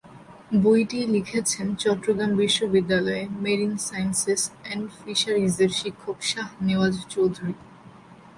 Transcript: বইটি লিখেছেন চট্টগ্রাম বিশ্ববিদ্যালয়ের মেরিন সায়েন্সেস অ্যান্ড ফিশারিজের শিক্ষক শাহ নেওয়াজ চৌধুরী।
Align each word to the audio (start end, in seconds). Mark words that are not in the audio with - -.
বইটি 0.63 0.99
লিখেছেন 1.13 1.67
চট্টগ্রাম 1.81 2.31
বিশ্ববিদ্যালয়ের 2.41 3.29
মেরিন 3.43 3.73
সায়েন্সেস 3.87 4.41
অ্যান্ড 4.61 4.85
ফিশারিজের 4.99 5.71
শিক্ষক 5.79 6.17
শাহ 6.29 6.47
নেওয়াজ 6.67 6.95
চৌধুরী। 7.13 7.55